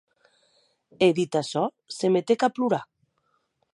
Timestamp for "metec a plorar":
2.15-2.85